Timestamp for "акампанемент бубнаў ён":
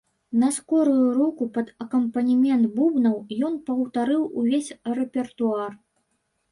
1.85-3.53